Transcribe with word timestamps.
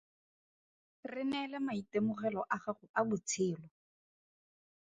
Re 1.11 1.23
neele 1.31 1.57
maitemogelo 1.65 2.41
a 2.55 2.57
gago 2.63 2.85
a 2.99 3.01
botshelo. 3.07 3.67